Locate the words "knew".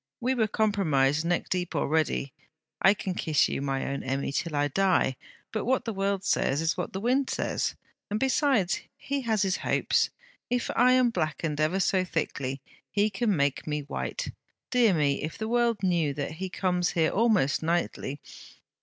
15.83-16.15